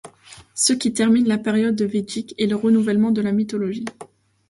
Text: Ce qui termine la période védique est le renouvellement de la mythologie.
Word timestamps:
Ce 0.55 0.73
qui 0.73 0.93
termine 0.93 1.27
la 1.27 1.37
période 1.37 1.79
védique 1.79 2.33
est 2.39 2.47
le 2.47 2.55
renouvellement 2.55 3.11
de 3.11 3.21
la 3.21 3.31
mythologie. 3.31 3.85